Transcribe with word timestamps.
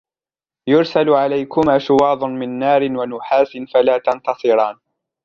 يرسل 0.67 1.09
عليكما 1.09 1.79
شواظ 1.79 2.23
من 2.23 2.59
نار 2.59 2.81
ونحاس 2.83 3.47
فلا 3.73 3.97
تنتصران 3.97 4.75